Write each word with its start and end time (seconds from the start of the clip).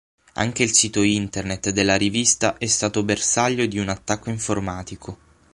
Anche 0.33 0.63
il 0.63 0.73
sito 0.73 1.03
internet 1.03 1.69
della 1.69 1.95
rivista 1.95 2.57
è 2.57 2.65
stato 2.65 3.03
bersaglio 3.03 3.67
di 3.67 3.77
un 3.77 3.89
attacco 3.89 4.31
informatico. 4.31 5.19